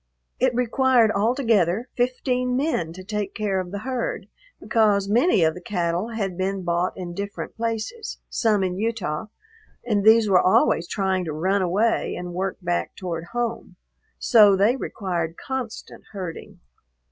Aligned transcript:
It 0.39 0.55
required, 0.55 1.11
altogether, 1.11 1.87
fifteen 1.95 2.57
men 2.57 2.91
to 2.93 3.03
take 3.03 3.35
care 3.35 3.59
of 3.59 3.69
the 3.69 3.77
herd, 3.77 4.27
because 4.59 5.07
many 5.07 5.43
of 5.43 5.53
the 5.53 5.61
cattle 5.61 6.07
had 6.07 6.39
been 6.39 6.63
bought 6.63 6.93
in 6.97 7.13
different 7.13 7.55
places, 7.55 8.17
some 8.27 8.63
in 8.63 8.79
Utah, 8.79 9.27
and 9.85 10.03
these 10.03 10.27
were 10.27 10.41
always 10.41 10.87
trying 10.87 11.23
to 11.25 11.33
run 11.33 11.61
away 11.61 12.15
and 12.15 12.33
work 12.33 12.57
back 12.63 12.95
toward 12.95 13.25
home, 13.25 13.75
so 14.17 14.55
they 14.55 14.75
required 14.75 15.37
constant 15.37 16.03
herding. 16.13 16.59